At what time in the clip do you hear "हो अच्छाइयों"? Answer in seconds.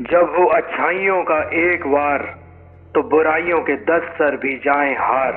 0.38-1.22